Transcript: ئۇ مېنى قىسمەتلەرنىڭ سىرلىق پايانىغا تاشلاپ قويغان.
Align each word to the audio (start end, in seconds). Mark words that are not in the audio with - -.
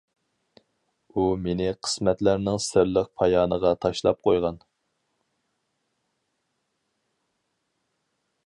ئۇ 1.17 1.25
مېنى 1.47 1.67
قىسمەتلەرنىڭ 1.87 2.57
سىرلىق 2.67 3.11
پايانىغا 3.21 3.75
تاشلاپ 3.87 4.25
قويغان. 4.29 4.59